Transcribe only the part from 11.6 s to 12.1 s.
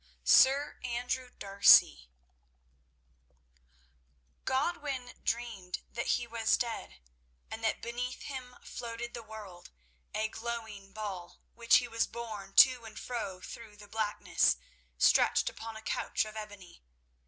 he was